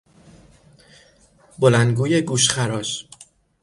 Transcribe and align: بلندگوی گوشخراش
بلندگوی 1.59 2.21
گوشخراش 2.21 3.07